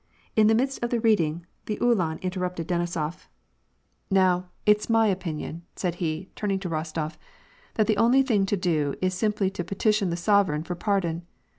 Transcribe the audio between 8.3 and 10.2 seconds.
to do is simply to petition the